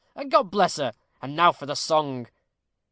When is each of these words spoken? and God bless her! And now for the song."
and 0.15 0.31
God 0.31 0.49
bless 0.49 0.77
her! 0.77 0.93
And 1.21 1.35
now 1.35 1.51
for 1.51 1.67
the 1.67 1.75
song." 1.75 2.25